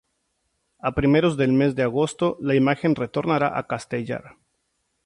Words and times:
A 0.79 0.91
primeros 0.99 1.37
del 1.37 1.53
mes 1.53 1.75
de 1.75 1.83
agosto 1.83 2.35
la 2.41 2.55
imagen 2.55 2.95
retornará 2.95 3.55
a 3.59 3.67
Castellar. 3.67 4.35